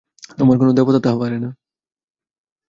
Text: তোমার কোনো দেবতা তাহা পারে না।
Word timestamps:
তোমার 0.37 0.55
কোনো 0.57 0.71
দেবতা 0.73 0.99
তাহা 0.99 1.17
পারে 1.17 1.37
না। 1.37 1.49